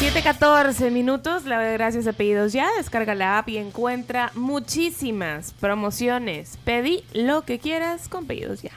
[0.00, 6.56] 7.14 minutos, la de gracias a Pedidos Ya, descarga la app y encuentra muchísimas promociones.
[6.64, 8.70] Pedí lo que quieras con Pedidos Ya.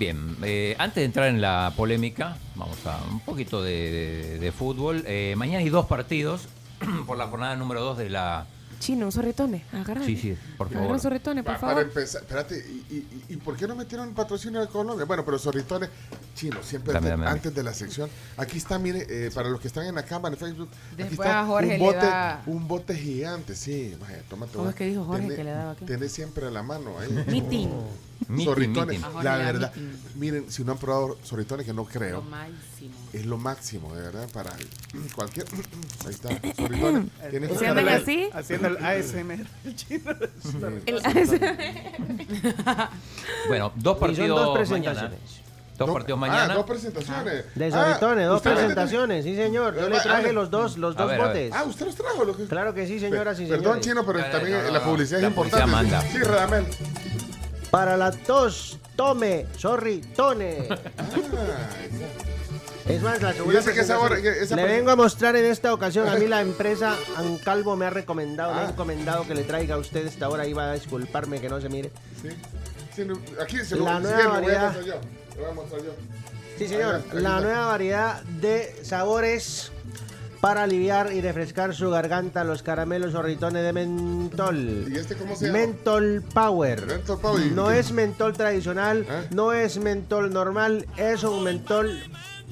[0.00, 4.52] Bien, eh, antes de entrar en la polémica, vamos a un poquito de, de- de
[4.52, 5.04] fútbol.
[5.06, 6.48] Eh, mañana hay dos partidos
[7.06, 8.46] por la jornada número 2 de la...
[8.80, 10.04] Chino, un sorretone, agarra.
[10.04, 10.94] Sí, sí, por Agarra favor.
[10.96, 11.82] un sorretone, por Para favor.
[11.84, 12.56] empezar, espérate,
[12.90, 15.04] ¿y, y, y por qué no metieron patrocinio de Colombia?
[15.04, 15.88] Bueno, pero Zorritones,
[16.34, 17.36] chino, siempre Dame, antes, dame, dame.
[17.36, 18.10] antes de la sección.
[18.36, 21.40] Aquí está, mire, eh, para los que están en la cámara en Facebook, aquí está
[21.40, 23.94] a Jorge un le bote, da- un bote gigante, sí.
[24.00, 25.84] Vaya, tómate ¿Cómo es que dijo Jorge Tené- que le daba aquí?
[25.84, 27.10] Tenés siempre a la mano ahí.
[27.26, 27.70] Meeting.
[28.44, 28.68] Jorge
[29.22, 29.98] la verdad, meeting.
[30.14, 32.94] miren, si no han probado Zorritones, que no creo, Lo máximo.
[33.12, 34.52] es lo máximo, de verdad, para
[35.16, 35.44] cualquier...
[36.06, 37.06] Ahí está, Zorritones.
[37.30, 38.28] Tienes que ¿Se andan saber- así?
[38.32, 39.46] Haciendo el ASMR.
[39.64, 40.10] El chino.
[40.86, 41.02] El-
[43.48, 45.10] Bueno, dos Y son partidos dos mañana.
[45.78, 46.54] Dos No, partidos ah, mañana.
[46.54, 47.44] dos presentaciones.
[47.54, 49.74] De Ah, Zorritones, dos presentaciones, sí señor.
[49.74, 51.52] Yo le Ah, traje ah, los dos, los dos ver, botes.
[51.54, 52.24] Ah, usted los trajo.
[52.24, 52.44] Lo que...
[52.44, 53.84] Claro que sí, señoras y Perdón, señores.
[53.86, 55.66] chino, pero también no, no, la publicidad la es importante.
[55.66, 56.00] manda.
[56.02, 56.66] Sí, Radamel.
[57.70, 60.68] Para la tos, tome, Zorritone.
[62.86, 64.12] Es más, la segunda ¿Y ese qué sabor?
[64.12, 66.08] Esa Le vengo a mostrar en esta ocasión.
[66.08, 68.70] A mí la empresa Ancalvo me ha recomendado, me ha Ah.
[68.70, 70.46] encomendado que le traiga a usted esta hora.
[70.46, 71.90] Iba a disculparme que no se mire.
[72.20, 72.28] Sí.
[73.40, 74.72] Aquí se lo, La sí, nueva lo voy a
[75.36, 75.92] voy a mostrar yo.
[76.58, 76.94] Sí, señor.
[76.94, 79.72] Ahí está, ahí La nueva variedad de sabores
[80.40, 82.42] para aliviar y refrescar su garganta.
[82.42, 84.86] Los caramelos zorritones de mentol.
[84.92, 85.58] ¿Y este cómo se llama?
[85.58, 86.86] Mentol Power.
[86.86, 87.52] Menthol Power.
[87.52, 89.28] No es mentol tradicional, ¿Eh?
[89.30, 91.96] no es mentol normal, es un mentol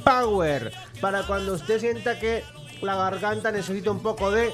[0.05, 0.73] Power.
[1.01, 2.45] Para cuando usted sienta que
[2.81, 4.53] la garganta necesita un poco de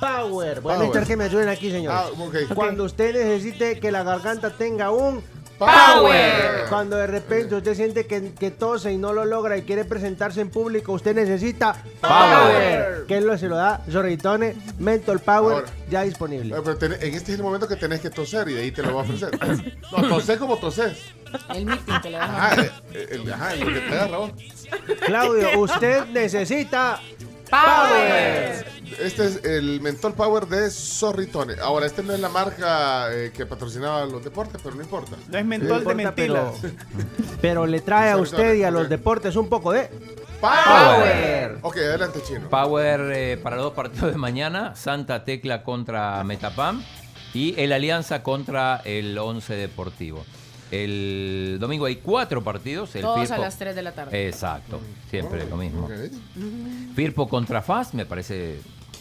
[0.00, 0.62] Power.
[0.62, 1.92] Voy a necesitar que me ayuden aquí, señor.
[1.94, 2.08] Ah.
[2.54, 5.22] Cuando usted necesite que la garganta tenga un
[5.66, 6.64] Power.
[6.68, 10.40] cuando de repente usted siente que, que tose y no lo logra y quiere presentarse
[10.40, 13.04] en público, usted necesita Power.
[13.06, 15.66] Que lo se lo da Zorritone Mental Power Ahora.
[15.90, 16.56] ya disponible.
[16.56, 18.72] Eh, pero ten- en este es el momento que tenés que toser y de ahí
[18.72, 19.30] te lo voy a ofrecer.
[19.92, 20.98] No, tosé como toses.
[21.54, 24.32] El meeting que le das Ajá, eh, eh, el, ajá, el que te agarra vos.
[25.06, 27.00] Claudio, usted necesita
[27.50, 28.66] Power.
[29.00, 31.54] Este es el Mentol Power de Zorritone.
[31.60, 35.16] Ahora, este no es la marca eh, que patrocinaba los deportes, pero no importa.
[35.28, 36.54] No es mentol de pero, mentiras.
[37.40, 39.88] pero le trae a usted y a los deportes un poco de
[40.40, 41.58] Power.
[41.62, 42.48] Ok, adelante, chino.
[42.48, 44.74] Power eh, para los dos partidos de mañana.
[44.74, 46.82] Santa Tecla contra Metapam.
[47.32, 50.24] Y el Alianza contra el Once Deportivo.
[50.70, 52.94] El domingo hay cuatro partidos.
[52.94, 54.28] El Todos a las 3 de la tarde.
[54.28, 55.88] Exacto, siempre lo mismo.
[56.94, 58.60] Firpo contra FAS, me parece,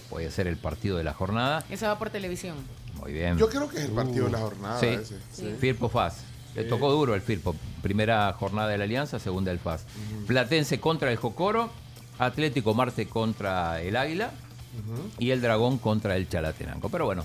[0.09, 1.63] puede ser el partido de la jornada.
[1.69, 2.56] Eso va por televisión.
[3.00, 3.38] Muy bien.
[3.38, 5.16] Yo creo que es el partido de la jornada Sí, ese.
[5.31, 5.56] Sí.
[5.59, 6.24] Firpo FAS.
[6.56, 7.56] Le tocó duro el Firpo.
[7.81, 9.85] Primera jornada de la Alianza, segunda el FAS.
[10.28, 11.69] Platense contra el Jocoro.
[12.18, 14.31] Atlético Marte contra el Águila.
[15.19, 16.90] Y el Dragón contra el Chalatenango.
[16.90, 17.24] Pero bueno,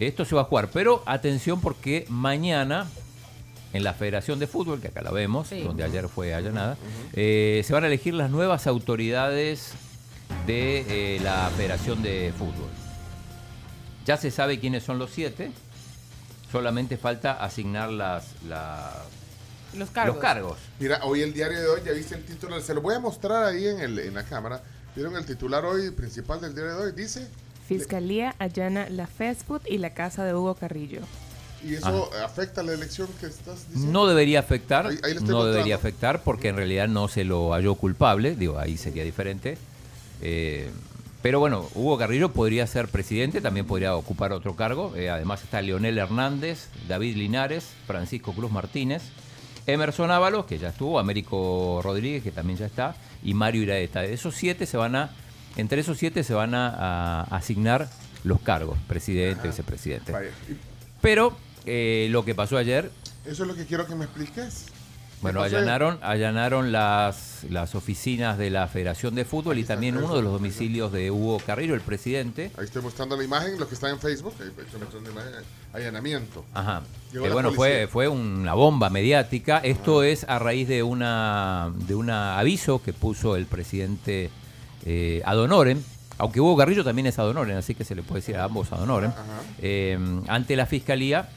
[0.00, 0.68] esto se va a jugar.
[0.72, 2.86] Pero atención porque mañana
[3.74, 5.60] en la Federación de Fútbol, que acá la vemos, Sí.
[5.60, 6.78] donde ayer fue allanada,
[7.12, 9.72] eh, se van a elegir las nuevas autoridades
[10.46, 12.70] de eh, la Federación de Fútbol.
[14.06, 15.50] Ya se sabe quiénes son los siete,
[16.52, 18.94] solamente falta asignar las, las-
[19.74, 20.14] Los cargos.
[20.14, 20.58] los cargos.
[20.78, 23.44] Mira, hoy el diario de hoy, ya viste el titular, se lo voy a mostrar
[23.44, 24.62] ahí en, el, en la cámara.
[24.94, 27.26] Vieron el titular hoy, principal del diario de hoy, dice,
[27.66, 31.00] Fiscalía allana la fast food y la casa de Hugo Carrillo.
[31.64, 33.92] Y eso afecta la elección que estás diciendo.
[33.92, 37.74] No debería afectar, Ahí- ahí no debería afectar porque en realidad no se lo halló
[37.74, 39.56] culpable, digo, ahí sería diferente.
[40.22, 40.70] Eh,
[41.22, 44.94] pero bueno, Hugo Carrillo podría ser presidente, también podría ocupar otro cargo.
[44.94, 49.02] Eh, además está Leonel Hernández, David Linares, Francisco Cruz Martínez,
[49.66, 54.04] Emerson Ábalos, que ya estuvo, Américo Rodríguez, que también ya está, y Mario Iraeta.
[54.04, 55.10] Esos siete se van a,
[55.56, 57.88] entre esos siete se van a, a asignar
[58.24, 60.12] los cargos, presidente, vicepresidente.
[61.00, 61.34] Pero
[61.66, 62.90] eh, lo que pasó ayer
[63.24, 64.66] Eso es lo que quiero que me expliques.
[65.24, 70.20] Bueno, allanaron, allanaron las, las oficinas de la Federación de Fútbol y también uno de
[70.20, 72.50] los domicilios de Hugo Carrillo, el presidente.
[72.58, 75.32] Ahí estoy mostrando la imagen, los que están en Facebook, ahí estoy mostrando la imagen,
[75.72, 76.44] allanamiento.
[76.52, 76.82] Ajá.
[77.14, 79.60] Eh, bueno, fue, fue una bomba mediática.
[79.60, 84.30] Esto es a raíz de una de un aviso que puso el presidente
[84.84, 85.80] eh, ad honorem,
[86.18, 88.70] aunque Hugo Carrillo también es ad honorem, así que se le puede decir a ambos
[88.72, 89.10] ad honorem,
[89.62, 91.30] eh, ante la Fiscalía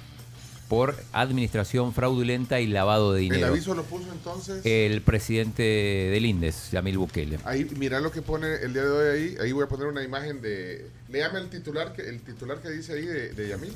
[0.68, 3.48] por administración fraudulenta y lavado de El dinero.
[3.48, 4.66] aviso lo puso entonces.
[4.66, 7.40] El presidente del INDES, Yamil Bukele.
[7.46, 9.38] Ahí, mira lo que pone el día de hoy ahí.
[9.42, 10.88] Ahí voy a poner una imagen de.
[11.10, 13.72] Léame el titular que, el titular que dice ahí de, de Yamil.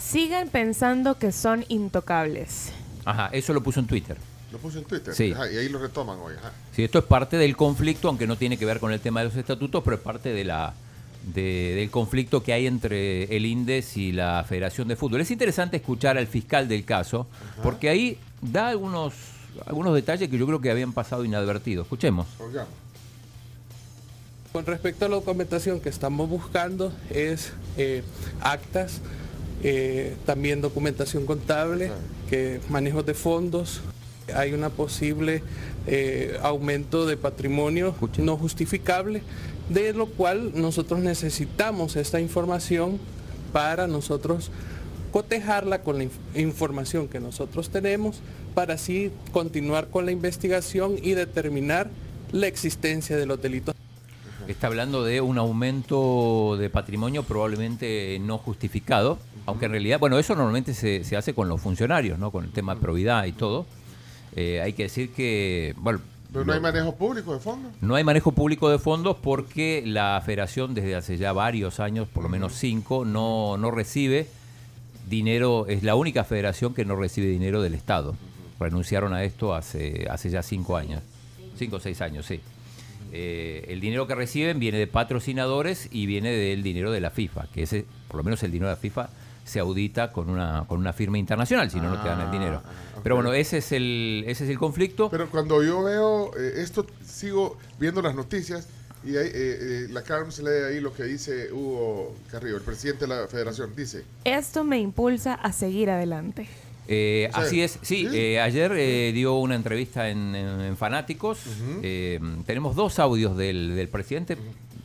[0.00, 2.72] Sigan pensando que son intocables.
[3.04, 4.16] Ajá, eso lo puso en Twitter.
[4.50, 5.14] Lo puso en Twitter.
[5.14, 5.32] Sí.
[5.32, 6.34] Ajá, y ahí lo retoman hoy.
[6.38, 6.52] Ajá.
[6.74, 9.26] Sí, esto es parte del conflicto, aunque no tiene que ver con el tema de
[9.26, 10.74] los estatutos, pero es parte de la
[11.32, 15.20] de- del conflicto que hay entre el INDES y la Federación de Fútbol.
[15.20, 17.26] Es interesante escuchar al fiscal del caso,
[17.62, 19.14] porque ahí da algunos,
[19.66, 21.86] algunos detalles que yo creo que habían pasado inadvertidos.
[21.86, 22.26] Escuchemos.
[24.52, 28.04] Con respecto a la documentación que estamos buscando es eh,
[28.40, 29.00] actas,
[29.64, 31.90] eh, también documentación contable,
[32.30, 33.80] que manejos de fondos.
[34.34, 35.42] Hay una posible
[35.86, 39.22] eh, aumento de patrimonio no justificable,
[39.68, 42.98] de lo cual nosotros necesitamos esta información
[43.52, 44.50] para nosotros
[45.12, 48.20] cotejarla con la inf- información que nosotros tenemos
[48.54, 51.88] para así continuar con la investigación y determinar
[52.32, 53.74] la existencia de los delitos.
[54.48, 60.34] Está hablando de un aumento de patrimonio probablemente no justificado, aunque en realidad, bueno, eso
[60.34, 62.30] normalmente se, se hace con los funcionarios, ¿no?
[62.30, 63.66] Con el tema de probidad y todo.
[64.36, 66.00] Eh, hay que decir que, bueno,
[66.32, 67.70] Pero no hay manejo público de fondo.
[67.80, 72.24] no hay manejo público de fondos porque la federación desde hace ya varios años, por
[72.24, 74.26] lo menos cinco, no, no recibe
[75.08, 78.16] dinero, es la única federación que no recibe dinero del Estado.
[78.58, 81.02] Renunciaron a esto hace, hace ya cinco años,
[81.56, 82.40] cinco o seis años, sí.
[83.12, 87.46] Eh, el dinero que reciben viene de patrocinadores y viene del dinero de la FIFA,
[87.54, 89.08] que ese, por lo menos el dinero de la FIFA
[89.44, 92.62] se audita con una, con una firma internacional, si no, no te dan el dinero.
[93.02, 95.10] Pero bueno, ese es el, ese es el conflicto.
[95.10, 98.66] Pero cuando yo veo eh, esto, sigo viendo las noticias
[99.04, 102.62] y ahí, eh, eh, la Carmen se lee ahí lo que dice Hugo Carrillo, el
[102.62, 103.76] presidente de la federación.
[103.76, 106.48] Dice, Esto me impulsa a seguir adelante.
[106.88, 110.76] Eh, O sea, así es, sí, eh, ayer eh, dio una entrevista en, en- en
[110.78, 111.40] Fanáticos.
[111.82, 114.36] Eh, tenemos dos audios del, del presidente,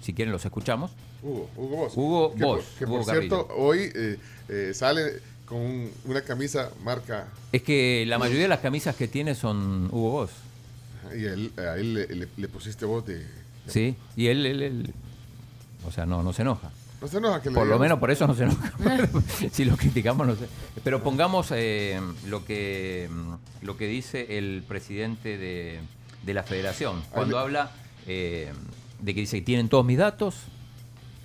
[0.01, 0.91] si quieren los escuchamos.
[1.21, 1.93] Hugo, Hugo Boss.
[1.97, 3.63] Hugo que Boss, que Hugo por cierto, Carrillo.
[3.65, 4.17] hoy eh,
[4.49, 5.01] eh, sale
[5.45, 9.87] con un- una camisa marca Es que la mayoría de las camisas que tiene son
[9.91, 10.31] Hugo Boss.
[11.15, 13.25] y él, a él le, le- le pusiste voz de...
[13.67, 14.93] Sí, y él, él- él-
[15.87, 16.71] o sea, no, no se enoja.
[17.01, 18.73] No se enoja que le Por lo menos por eso no se enoja.
[19.51, 20.45] si lo criticamos, no sé.
[20.83, 25.79] Pero pongamos eh, lo, que, mm, lo que dice el presidente de,
[26.25, 27.01] de la federación.
[27.11, 27.71] Cuando habla
[28.07, 28.51] eh,
[28.99, 30.35] de que dice que tienen todos mis datos.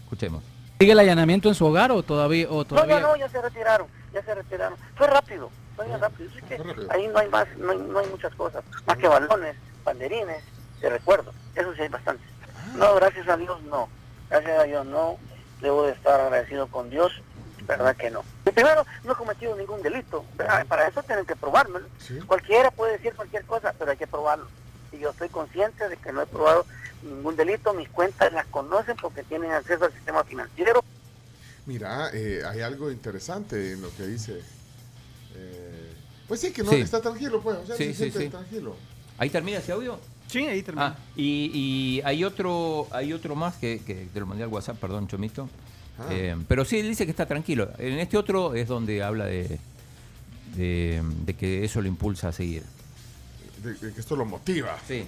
[0.05, 0.43] Escuchemos.
[0.79, 2.49] ¿Sigue el allanamiento en su hogar o todavía?
[2.50, 3.00] O No, todavía...
[3.00, 4.79] no, no, ya se retiraron, ya se retiraron.
[4.97, 6.31] Fue rápido, fue bien rápido.
[6.37, 6.55] Es que
[6.91, 10.43] ahí no hay más, no hay, no hay muchas cosas, más que balones, banderines,
[10.81, 11.32] de recuerdo.
[11.55, 12.23] Eso sí hay bastante.
[12.76, 13.88] No, gracias a Dios no.
[14.31, 15.17] Gracias a Dios no.
[15.61, 17.12] Debo de estar agradecido con Dios.
[17.67, 18.23] Verdad que no.
[18.44, 20.25] Y primero, no he cometido ningún delito.
[20.37, 20.67] ¿verdad?
[20.67, 21.87] Para eso tienen que probármelo.
[22.27, 24.47] Cualquiera puede decir cualquier cosa, pero hay que probarlo.
[24.93, 26.67] Y yo estoy consciente de que no he probado
[27.05, 27.73] ningún delito.
[27.75, 30.83] Mis cuentas las conocen porque tienen acceso al sistema financiero.
[31.67, 34.41] Mira, eh, hay algo interesante en lo que dice.
[35.37, 35.93] eh,
[36.29, 36.77] pues sí, que no Sí.
[36.77, 37.56] está tranquilo, pues.
[37.59, 38.77] O sea, Sí, se sí, tranquilo.
[39.19, 39.99] ¿Ahí termina ese audio?
[40.29, 40.87] Sí, ahí termina.
[40.87, 44.79] Ah, y, y hay otro hay otro más que, que te lo mandé al WhatsApp,
[44.79, 45.49] perdón, Chomito.
[45.99, 46.06] Ah.
[46.11, 47.70] Eh, pero sí, él dice que está tranquilo.
[47.79, 49.58] En este otro es donde habla de,
[50.56, 52.63] de, de que eso lo impulsa a seguir.
[53.63, 54.79] De, de que esto lo motiva.
[54.89, 55.05] Sí.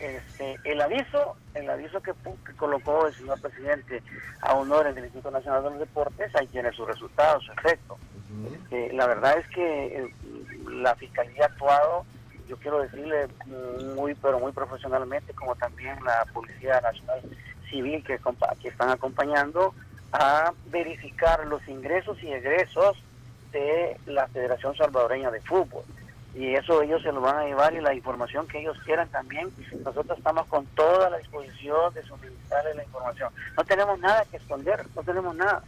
[0.00, 2.12] Este, el aviso, el aviso que,
[2.46, 4.02] que colocó el señor presidente
[4.40, 7.98] a honor del Instituto Nacional de los Deportes, ahí tiene sus resultados, su efecto.
[8.70, 10.14] Eh, la verdad es que eh,
[10.70, 12.04] la fiscalía ha actuado,
[12.48, 13.28] yo quiero decirle
[13.94, 17.20] muy, pero muy profesionalmente, como también la Policía Nacional
[17.68, 18.18] Civil que,
[18.60, 19.74] que están acompañando
[20.12, 22.96] a verificar los ingresos y egresos
[23.52, 25.84] de la Federación Salvadoreña de Fútbol
[26.38, 29.50] y eso ellos se lo van a llevar y la información que ellos quieran también.
[29.84, 33.32] Nosotros estamos con toda la disposición de suministrarles la información.
[33.56, 35.64] No tenemos nada que esconder, no tenemos nada.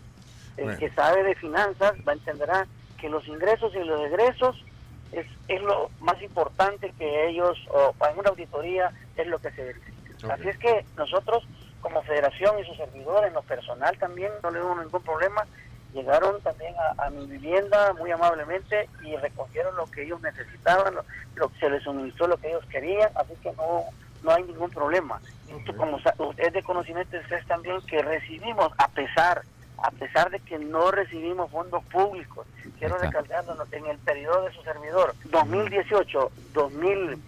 [0.57, 2.69] El que sabe de finanzas va a entenderá
[3.01, 4.65] que los ingresos y los egresos
[5.11, 9.65] es, es lo más importante que ellos, o en una auditoría, es lo que se
[9.65, 10.35] verifica.
[10.35, 11.43] Así es que nosotros,
[11.81, 15.45] como federación y sus servidores, en lo personal también, no le vemos ningún problema
[15.93, 21.05] llegaron también a, a mi vivienda muy amablemente y recogieron lo que ellos necesitaban, lo,
[21.35, 23.85] lo se les suministró lo que ellos querían, así que no
[24.23, 25.21] no hay ningún problema.
[25.49, 25.99] Esto, como
[26.37, 29.43] es de conocimiento de ustedes también que recibimos, a pesar
[29.83, 32.47] a pesar de que no recibimos fondos públicos,
[32.79, 37.19] quiero recalcarlo en el periodo de su servidor, 2018, 2000,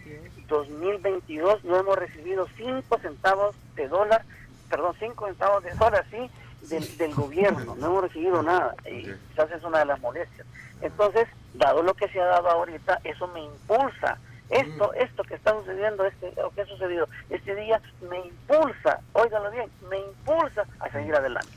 [0.48, 4.22] 2022, no hemos recibido 5 centavos de dólar,
[4.68, 6.30] perdón, 5 centavos de dólar, sí,
[6.68, 10.46] del, del gobierno, no hemos recibido nada, y quizás es una de las molestias.
[10.80, 14.18] Entonces, dado lo que se ha dado ahorita, eso me impulsa.
[14.50, 19.50] Esto, esto que está sucediendo, este, o que ha sucedido este día, me impulsa, óigalo
[19.50, 21.48] bien, me impulsa a seguir adelante.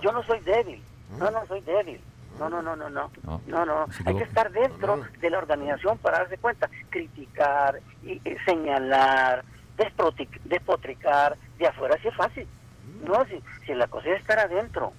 [0.00, 0.80] Yo no soy débil,
[1.18, 2.00] no, no soy débil.
[2.38, 3.10] No, no, no, no, no.
[3.46, 3.66] No.
[3.66, 3.86] No.
[4.06, 6.70] Hay que estar dentro de la organización para darse cuenta.
[6.88, 9.44] Criticar, y, y señalar,
[10.46, 11.36] despotricar.
[11.58, 12.48] De afuera sí es fácil.
[13.06, 14.92] No, si, si la cosa es estar adentro.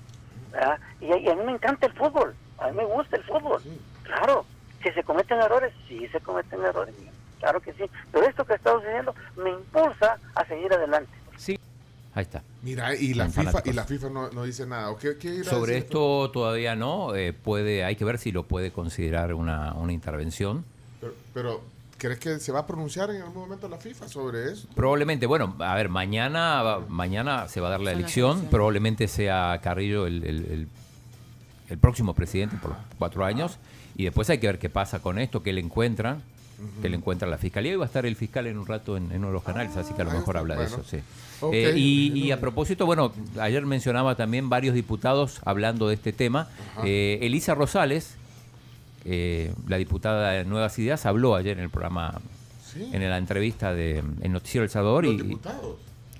[0.99, 2.33] Y, a- y a mí me encanta el fútbol.
[2.59, 3.61] A mí me gusta el fútbol.
[4.03, 4.45] Claro.
[4.81, 6.93] Que se cometen errores, sí se cometen errores.
[7.39, 7.83] Claro que sí.
[8.11, 11.11] Pero esto que está sucediendo me impulsa a seguir adelante.
[11.37, 11.57] Sí.
[12.13, 12.43] Ahí está.
[12.61, 14.89] Mira, y la FIFA, y la FIFA no, no dice nada.
[14.89, 18.71] ¿O qué, qué Sobre esto todavía no, eh, puede, hay que ver si lo puede
[18.71, 20.65] considerar una, una intervención.
[20.99, 21.61] Pero, pero,
[22.01, 24.67] ¿crees que se va a pronunciar en algún momento la FIFA sobre eso?
[24.75, 29.59] Probablemente, bueno, a ver, mañana, va- mañana se va a dar la elección, probablemente sea
[29.63, 30.67] Carrillo el, el- el-
[31.69, 33.57] el próximo presidente por los cuatro años,
[33.95, 36.23] y después hay que ver qué pasa con esto, qué le encuentran,
[36.81, 39.11] qué le encuentra la fiscalía, y va a estar el fiscal en un rato en,
[39.11, 40.83] en uno de los canales, así que a lo ahí mejor está, habla de eso,
[40.83, 40.97] sí.
[41.51, 46.49] Eh, y, y a propósito, bueno, ayer mencionaba también varios diputados hablando de este tema.
[46.83, 48.15] Eh, Elisa Rosales,
[49.05, 52.19] eh, la diputada de Nuevas Ideas, habló ayer en el programa,
[52.65, 52.89] Sí.
[52.93, 55.75] en la entrevista de Noticiero El Salvador Los y, diputados.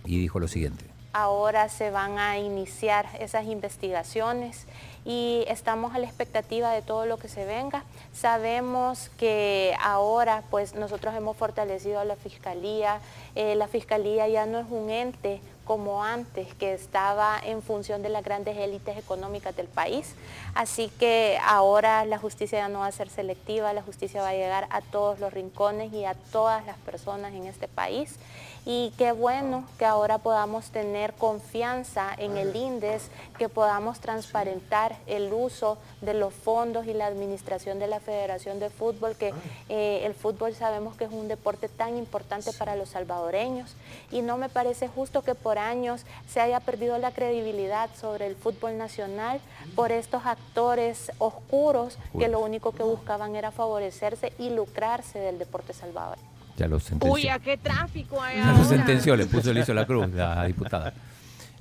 [0.05, 0.85] y dijo lo siguiente.
[1.13, 4.65] Ahora se van a iniciar esas investigaciones
[5.03, 7.84] y estamos a la expectativa de todo lo que se venga.
[8.13, 13.00] Sabemos que ahora pues nosotros hemos fortalecido a la Fiscalía.
[13.36, 18.10] Eh, la Fiscalía ya no es un ente como antes, que estaba en función de
[18.10, 20.15] las grandes élites económicas del país.
[20.53, 24.34] Así que ahora la justicia ya no va a ser selectiva, la justicia va a
[24.34, 28.18] llegar a todos los rincones y a todas las personas en este país.
[28.63, 35.34] Y qué bueno que ahora podamos tener confianza en el INDES, que podamos transparentar el
[35.34, 39.34] uso de los fondos y la administración de la Federación de Fútbol, que
[39.70, 43.75] eh, el fútbol sabemos que es un deporte tan importante para los salvadoreños.
[44.12, 48.36] Y no me parece justo que por años se haya perdido la credibilidad sobre el
[48.36, 49.41] fútbol nacional
[49.75, 55.74] por estos actores oscuros que lo único que buscaban era favorecerse y lucrarse del deporte
[55.74, 56.30] salvadoreño.
[56.58, 57.13] Ya lo sentenció.
[57.13, 58.65] Uy, ¿a qué tráfico hay Ya lo ahora?
[58.65, 60.93] sentenció, le puso, le hizo la cruz la diputada.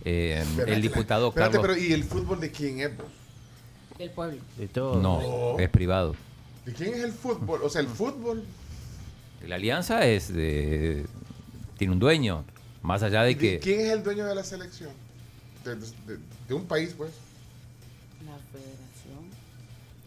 [0.05, 1.77] Eh, el diputado Espérate, Carlos...
[1.77, 2.91] pero ¿y el fútbol de quién es?
[3.99, 4.39] Del pueblo.
[4.57, 5.01] De todo.
[5.01, 6.15] No, es privado.
[6.65, 7.61] ¿De quién es el fútbol?
[7.63, 8.45] O sea, el fútbol.
[9.47, 11.05] La alianza es de,
[11.79, 12.45] tiene un dueño,
[12.83, 14.91] más allá de ¿De que ¿Quién es el dueño de la selección?
[15.65, 16.19] De, de-
[16.49, 17.11] de un país, pues.
[18.27, 18.80] La federación.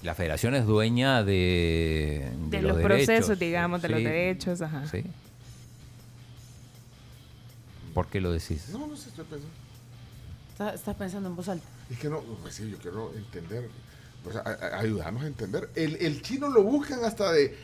[0.04, 3.06] La federación es dueña de, De, los, los, derechos.
[3.08, 4.86] procesos, digamos, de los Sí, derechos, ajá.
[4.88, 5.04] Sí.
[7.94, 8.70] ¿Por qué lo decís?
[8.70, 9.54] No, no sé, estoy pensando.
[10.52, 11.66] Está- Estás pensando en voz alta.
[11.90, 13.70] Es que no, pues sí, yo quiero entender.
[14.46, 15.70] A- a- ayudarnos a entender.
[15.76, 17.56] El, el chino lo buscan hasta de,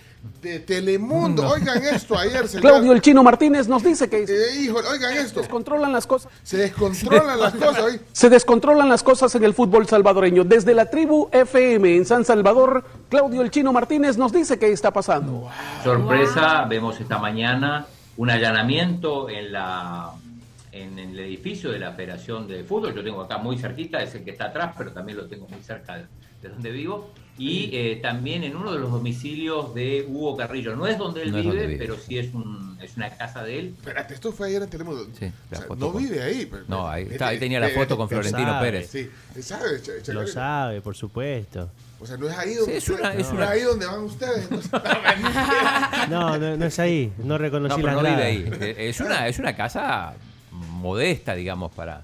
[0.42, 1.48] de Telemundo.
[1.48, 5.40] Oigan esto, ayer se Claudio el Chino Martínez nos dice que Eh, híjole, oigan esto.
[5.40, 6.32] descontrolan las cosas.
[6.44, 8.00] Se descontrolan las cosas.
[8.12, 10.44] Se descontrolan las cosas en el fútbol salvadoreño.
[10.44, 14.92] Desde la tribu FM en San Salvador, Claudio el Chino Martínez nos dice qué está
[14.92, 15.50] pasando.
[15.84, 17.86] Sorpresa, vemos esta mañana
[18.18, 20.12] un allanamiento en la
[20.72, 22.94] en el edificio de la Federación de Fútbol.
[22.94, 25.62] Yo tengo acá muy cerquita, es el que está atrás, pero también lo tengo muy
[25.64, 26.06] cerca de,
[26.44, 27.10] de donde vivo.
[27.40, 30.76] Y eh, también en uno de los domicilios de Hugo Carrillo.
[30.76, 31.80] No es donde él No vive, donde vive.
[31.80, 33.76] pero sí es, un, es una casa de él.
[33.78, 35.06] Espérate, esto fue ayer en Telemundo.
[35.18, 36.46] Sí, la O sea, foto no con- vive ahí.
[36.46, 38.72] pero- No, ahí, eh, está, ahí eh, tenía la eh, foto con Florentino sabe.
[38.72, 38.90] Pérez.
[38.92, 39.10] Sí,
[39.42, 41.72] sabe, Ch- Ch- Lo sabe, por supuesto.
[42.02, 43.86] O sea, no es ahí donde, Sí, es una- ustedes- es no una- ahí donde
[43.86, 44.50] van ustedes.
[46.10, 47.14] No, no, no es ahí.
[47.20, 48.76] No reconocí No, las no vive ahí.
[48.78, 50.14] Es una, es una casa
[50.52, 52.02] modesta, digamos, para...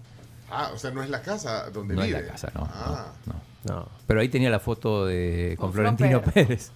[0.50, 2.22] ah, o sea, no es la casa donde No es vive.
[2.22, 3.34] la casa, no, Ah, No.
[4.07, 6.72] Pero ahí tenía la foto de, con Con Florentino Pérez.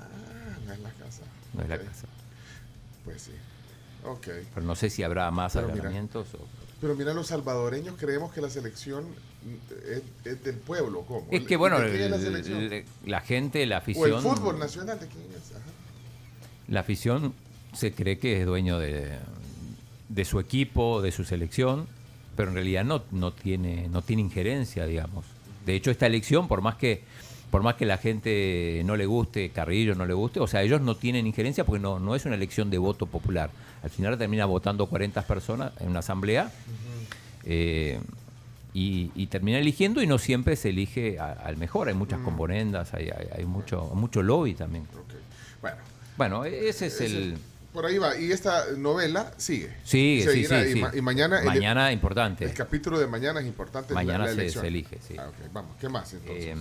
[0.00, 1.22] ah, no es la casa.
[1.52, 2.06] No es la casa.
[3.04, 3.32] Pues sí.
[4.04, 4.28] Ok.
[4.54, 6.38] Pero no sé si habrá más allanamientos o...
[6.80, 11.02] Pero mira, los salvadoreños creemos que la selección mm, es, es del pueblo.
[11.02, 11.26] ¿Cómo?
[11.30, 14.12] Es que bueno, ¿De quién es la gente, la o afición...
[14.12, 15.52] el fútbol nacional, ¿de quién es?
[15.52, 15.64] Ajá.
[16.68, 17.34] La afición
[17.72, 19.18] se cree que es dueño de,
[20.08, 21.86] de su equipo, de su selección,
[22.36, 25.24] pero en realidad no, no, tiene, no tiene injerencia, digamos.
[25.66, 27.02] De hecho, esta elección, por más que
[27.50, 30.80] por más que la gente no le guste, Carrillo no le guste, o sea, ellos
[30.80, 33.50] no tienen injerencia porque no, no es una elección de voto popular.
[33.84, 36.50] Al final termina votando 40 personas en una asamblea
[37.44, 38.00] eh,
[38.72, 41.86] y, y termina eligiendo y no siempre se elige a- al mejor.
[41.88, 44.86] Hay muchas componendas, hay, hay- hay mucho, mucho lobby también.
[45.60, 45.76] Bueno.
[46.16, 47.36] Bueno, ese es el...
[47.74, 48.16] Por ahí va.
[48.16, 49.74] Y esta novela sigue.
[49.82, 50.62] Sigue, sí, Seguirá.
[50.62, 50.80] sí, y, sí.
[50.80, 51.40] ma- y mañana.
[51.40, 52.44] el- Mañana importante.
[52.44, 53.92] El capítulo de mañana es importante.
[53.94, 55.16] Mañana la se, elige, sí.
[55.18, 56.44] Ah, ok, Vamos, ¿qué más entonces?
[56.46, 56.54] Eh,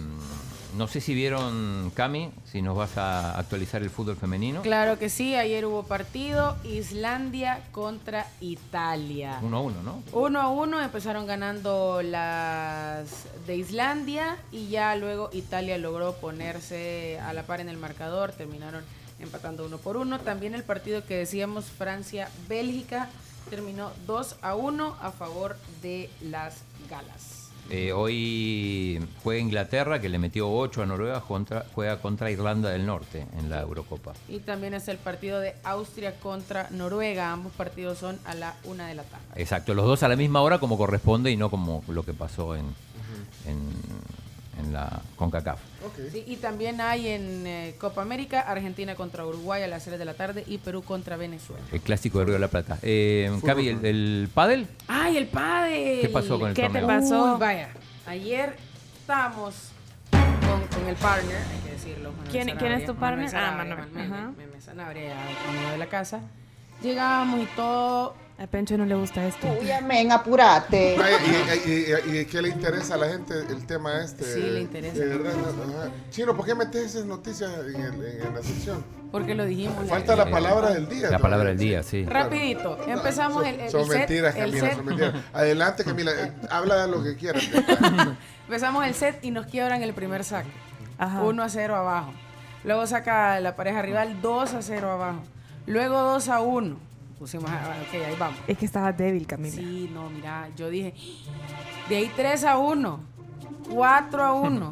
[0.75, 4.63] no sé si vieron, Cami, si nos vas a actualizar el fútbol femenino.
[4.63, 9.37] Claro que sí, ayer hubo partido Islandia contra Italia.
[9.43, 10.01] Uno a uno, ¿no?
[10.13, 13.07] Uno a uno empezaron ganando las
[13.45, 18.83] de Islandia y ya luego Italia logró ponerse a la par en el marcador, terminaron
[19.23, 20.19] empatando uno por uno.
[20.19, 23.09] También el partido que decíamos Francia-Bélgica
[23.49, 27.43] terminó 2 a 1 a favor de las galas.
[27.69, 32.85] Eh, hoy juega Inglaterra, que le metió 8 a Noruega, contra, juega contra Irlanda del
[32.85, 34.13] Norte en la Eurocopa.
[34.27, 37.31] Y también es el partido de Austria contra Noruega.
[37.31, 39.25] Ambos partidos son a la una de la tarde.
[39.35, 42.55] Exacto, los dos a la misma hora como corresponde y no como lo que pasó
[42.55, 42.65] en,
[43.45, 43.59] en,
[44.59, 45.59] en la CONCACAF.
[46.11, 50.05] Sí, y también hay en eh, Copa América Argentina contra Uruguay a las 3 de
[50.05, 51.61] la tarde y Perú contra Venezuela.
[51.71, 52.77] El clásico de Río de la Plata.
[52.81, 54.67] Eh, ¿el, el pádel?
[54.87, 56.01] ¡Ay, el pádel!
[56.01, 56.81] ¿Qué pasó con el ¿Qué torneo?
[56.81, 57.33] te pasó?
[57.33, 57.69] Uy, vaya,
[58.05, 58.55] ayer
[59.01, 59.55] estábamos
[60.11, 62.11] con, con el partner, hay que decirlo.
[62.11, 63.29] Manuel ¿Quién- Sanabria, quién es tu partner?
[63.29, 64.11] Sanabria, Ah, Manuel.
[64.13, 64.31] Ajá.
[64.37, 66.21] Meme Sanabria, amigo de la casa.
[66.81, 68.15] Llegábamos y todo...
[68.39, 69.47] A Pencho no le gusta esto.
[69.61, 70.97] Uy, amén, apurate.
[71.65, 74.25] Y, y- y- y qué le interesa a la gente el tema este?
[74.25, 74.97] Sí, le interesa.
[74.99, 75.91] De verdad, ajá.
[76.09, 78.83] Chino, ¿por qué metes esas noticias en, el- en la sección?
[79.11, 79.87] Porque lo dijimos.
[79.87, 81.11] Falta la palabra del día.
[81.11, 82.03] La palabra del día, sí.
[82.05, 84.75] Rapidito, empezamos el, el, Son set, mentiras, Camila, set.
[84.77, 85.13] son mentiras.
[85.31, 87.43] Adelante, Camila, eh, habla de lo que quieras.
[88.47, 90.49] Empezamos el set y nos quiebran el primer saque.
[91.23, 92.11] 1 a 0 abajo.
[92.63, 95.19] Luego saca la pareja rival 2 a 0 abajo.
[95.67, 96.92] Luego 2 a 1.
[97.23, 98.37] Pusimos, ok, ahí vamos.
[98.45, 99.55] Es que estaba débil, Camila.
[99.55, 100.93] Sí, no, mira, yo dije,
[101.87, 102.99] de ahí 3 a 1,
[103.69, 104.71] 4 a 1,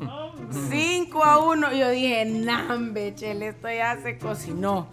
[0.70, 1.72] 5 a 1.
[1.72, 4.88] Y yo dije, nambe, chele, esto ya se cocinó.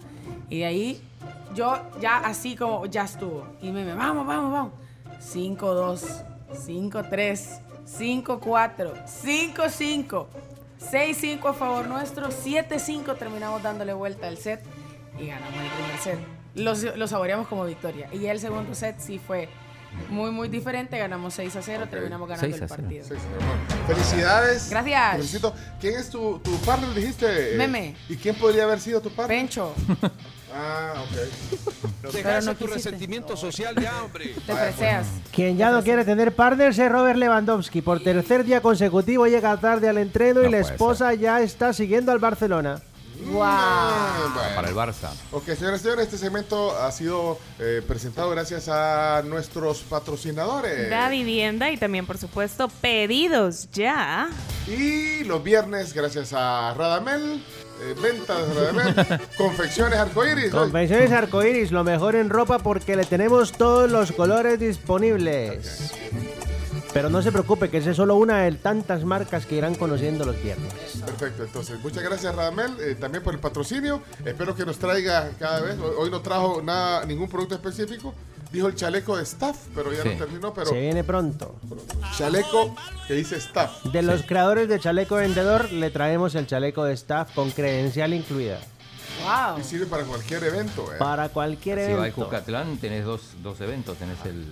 [0.49, 1.01] Y de ahí,
[1.53, 3.45] yo ya así como, ya estuvo.
[3.61, 4.73] Y me, me vamos, vamos, vamos.
[5.19, 6.23] 5 2,
[6.65, 10.27] 5 3, 5 4, 5 5,
[10.77, 14.63] 6 5 a favor nuestro, 7 5 terminamos dándole vuelta al set
[15.19, 16.38] y ganamos el primer set.
[16.55, 18.09] Lo, lo saboreamos como victoria.
[18.11, 19.49] Y ya el segundo set sí fue
[20.09, 20.97] muy, muy diferente.
[20.97, 22.81] Ganamos 6 a 0, terminamos ganando 6 a el 0.
[22.81, 23.05] partido.
[23.07, 23.87] Seis, hermano.
[23.87, 24.69] Felicidades.
[24.69, 25.11] Gracias.
[25.17, 25.53] Felicito.
[25.79, 27.53] ¿Quién es tu, tu partner, dijiste?
[27.53, 27.57] eh?
[27.57, 27.95] Meme.
[28.07, 29.39] ¿Y quién podría haber sido tu partner?
[29.39, 29.73] Pencho.
[30.51, 32.11] Ah, ok.
[32.11, 32.73] Pero no tu quisiste.
[32.73, 34.33] resentimiento social ya, hombre.
[34.47, 35.05] Te preseas.
[35.31, 37.83] Quien ya no quiere tener partners es Robert Lewandowski.
[37.83, 41.71] Por tercer día consecutivo llega tarde al entreno y No la puede esposa ya está
[41.71, 42.81] siguiendo al Barcelona.
[43.25, 44.33] Bueno.
[44.55, 45.11] Para el Barça.
[45.31, 50.89] Ok, señores y señores, este segmento ha sido eh, presentado gracias a nuestros patrocinadores.
[50.89, 54.29] Da vivienda y también, por supuesto, pedidos ya.
[54.67, 57.43] Y los viernes, gracias a Radamel,
[57.81, 58.95] eh, ventas Radamel,
[59.37, 60.51] confecciones arcoíris.
[60.51, 65.93] Confecciones Arcoiris, lo mejor en ropa porque le tenemos todos los colores disponibles.
[66.93, 70.25] Pero no se preocupe, que esa es solo una de tantas marcas que irán conociendo
[70.25, 70.73] los viernes.
[71.05, 74.01] Perfecto, entonces muchas gracias Radamel eh, también por el patrocinio.
[74.25, 75.75] Espero que nos traiga cada vez.
[75.97, 78.13] Hoy, no trajo nada, ningún producto específico.
[78.51, 80.09] Dijo el chaleco de staff, pero ya Sí.
[80.09, 80.53] no terminó.
[80.55, 81.55] Pero Se viene pronto.
[82.17, 82.75] chaleco
[83.07, 83.83] que dice staff.
[83.85, 88.59] De los creadores de Chaleco Vendedor, le traemos el chaleco de staff con credencial incluida.
[89.23, 89.59] Wow.
[89.59, 90.91] Y sirve para cualquier evento.
[90.91, 90.95] eh.
[90.97, 92.25] Para cualquier Si va evento.
[92.25, 93.97] Cucatlán, tenés dos, dos eventos.
[93.97, 94.47] Tenés el,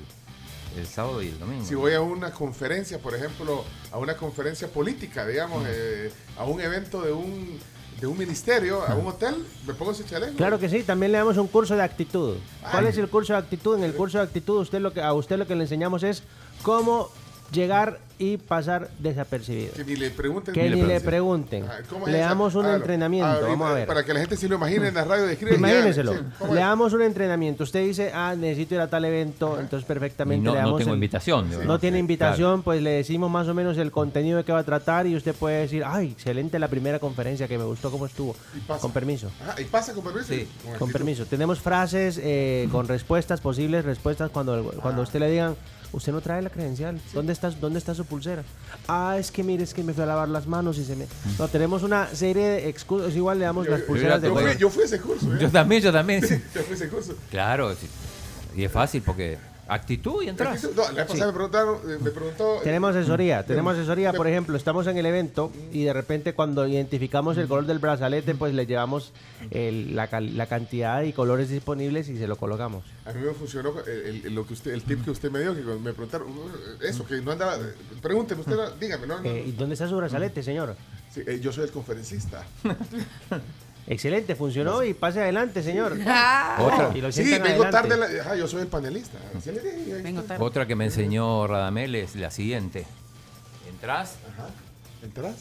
[0.78, 1.66] el sábado y el domingo.
[1.66, 6.62] Si voy a una conferencia, por ejemplo, a una conferencia política, digamos, eh, a un
[6.62, 7.60] evento de un,
[8.00, 10.36] de un ministerio, a un hotel, me pongo ese chaleco.
[10.36, 12.36] Claro que sí, también le damos un curso de actitud.
[12.72, 12.92] ¿Cuál Ay.
[12.92, 13.78] es el curso de actitud?
[13.78, 16.24] En el curso de actitud usted lo que, a usted lo que le enseñamos es
[16.64, 17.10] cómo
[17.52, 19.74] llegar y pasar desapercibido.
[19.74, 20.52] Que ni le pregunten.
[20.52, 21.66] Que ni le pregunten.
[21.70, 22.78] Ah, ¿cómo es Le damos un Hágalo.
[22.78, 23.88] entrenamiento, Hágalo, vamos a ver.
[23.88, 25.56] Para que la gente se lo imagine en la radio, describe.
[25.56, 26.14] Imagínenselo.
[26.14, 27.64] ya, sí, ¿cómo le damos un entrenamiento.
[27.64, 30.80] Usted dice, ah, necesito ir a tal evento, entonces perfectamente no- le no damos.
[30.80, 31.80] tengo el- invitación, No ¿no?
[31.80, 34.64] tiene Sí, invitación, pues le decimos más o menos el contenido de qué va a
[34.64, 38.36] tratar y usted puede decir, ay, excelente la primera conferencia que me gustó cómo estuvo.
[38.68, 38.82] pasa.
[38.82, 39.30] Con permiso.
[39.48, 40.34] Ah, y pasa con permiso.
[40.34, 40.48] Sí.
[40.80, 41.28] Con permiso.
[41.28, 45.56] Tenemos frases eh, con respuestas, posibles respuestas cuando, cuando usted le digan,
[45.94, 48.44] usted no trae la credencial, ¿dónde está, ¿dónde está su pulsera?
[48.88, 51.06] Ah, es que mire, es que me fui a lavar las manos y se me...
[51.40, 54.34] No, tenemos una serie de excusas, igual le damos Yo, las yo- pulseras de yo
[54.34, 54.60] fui, juego.
[54.60, 55.34] yo fui a ese curso.
[55.34, 55.38] ¿eh?
[55.40, 56.22] Yo también, yo también.
[56.54, 57.16] Yo fui a ese curso.
[57.32, 57.88] Claro, sí.
[58.56, 59.38] y es fácil porque
[59.70, 60.64] Actitud y entras.
[60.76, 62.58] No, la pasada me preguntaron, eh, me preguntó.
[62.58, 66.66] eh, Tenemos asesoría, tenemos asesoría, por ejemplo, estamos en el evento y de repente cuando
[66.68, 69.12] identificamos el color del brazalete, pues le llevamos
[69.52, 70.08] el- la,
[70.48, 72.86] cantidad y colores disponibles y se lo colocamos.
[73.06, 75.54] A mí me funcionó el, el- lo que usted, el tip que usted me dio,
[75.56, 77.58] que me preguntaron, uh, eso, que no andaba.
[78.02, 79.20] Pregúnteme usted, dígame, ¿no?
[79.22, 80.76] no, Eh, ¿Y dónde está su brazalete, señor?
[81.14, 82.44] Sí, eh, yo soy el conferencista.
[83.88, 85.94] Excelente, funcionó y pase adelante, señor.
[86.60, 86.92] Otra.
[86.94, 87.72] Y lo Sí, vengo adelante.
[87.72, 87.98] tarde.
[87.98, 89.18] la- ajá, yo soy el panelista.
[89.46, 90.38] Le dije, está.
[90.40, 92.86] Otra que me enseñó Radamel es la siguiente.
[93.70, 94.16] Entras.
[95.02, 95.36] ¿Entras?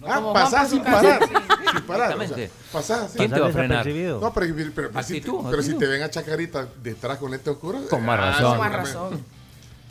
[0.00, 1.20] No, ah, pasás sin parar.
[1.22, 2.12] Sin parar.
[2.12, 2.50] o sea, Exactamente.
[2.72, 3.18] pasás así.
[3.18, 3.86] ¿Quién te va a frenar?
[3.86, 7.86] No, pero, pero, pero, si, pero te ven a Chacarita detrás con lente oscuro.
[7.88, 8.50] Con más ah, razón.
[8.50, 9.24] Con más realmente.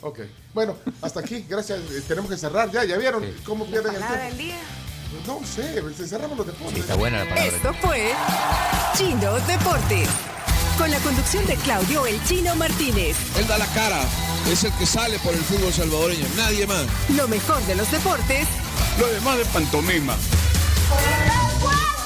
[0.02, 0.20] Ok.
[0.52, 1.46] Bueno, hasta aquí.
[1.48, 1.80] Gracias.
[1.80, 2.84] Eh, Tenemos que cerrar ya.
[2.84, 4.52] ¿Ya vieron cómo pierden el tiempo?
[5.26, 5.80] No sé.
[5.82, 6.74] pues, Cerramos los deportes.
[6.74, 7.56] Sí, está buena la palabra.
[7.56, 8.12] Esto fue
[8.96, 10.08] Chino Deportes.
[10.78, 13.16] Con la conducción de Claudio El Chino Martínez.
[13.38, 14.00] Él da la cara,
[14.50, 16.86] es el que sale por el fútbol salvadoreño, nadie más.
[17.14, 18.46] Lo mejor de los deportes
[18.98, 20.16] Lo demás de pantomima.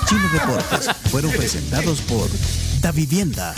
[0.08, 2.28] Chino Deportes fueron presentados por
[2.80, 3.54] Da Vivienda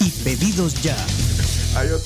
[0.00, 0.96] y Pedidos Ya.
[1.76, 1.94] Hay otro-